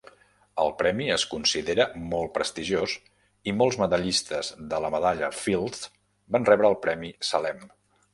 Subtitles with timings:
[0.61, 2.95] El premi es considera molt prestigiós
[3.51, 5.85] i molts medallistes de la Medalla Fields
[6.37, 7.63] van rebre el premi Salem.